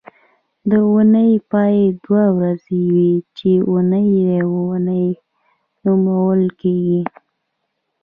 د 0.69 0.71
اونۍ 0.89 1.31
پای 1.51 1.75
دوه 2.05 2.23
ورځې 2.37 2.79
وي 2.93 3.11
چې 3.37 3.51
اونۍ 3.69 4.09
او 4.43 4.47
یونۍ 4.71 5.07
نومول 5.83 6.41
کېږي 6.61 7.01